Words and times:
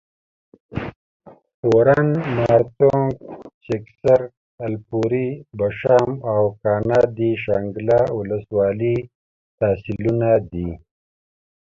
پورڼ، 1.59 2.07
مارتونګ، 2.35 3.09
چکېسر، 3.65 4.21
الپورۍ، 4.65 5.29
بشام 5.57 6.09
او 6.31 6.41
کاڼا 6.61 7.01
د 7.17 7.19
شانګله 7.43 7.99
اولس 8.15 8.45
والۍ 8.57 8.97
تحصیلونه 9.59 10.29
دي 10.51 10.69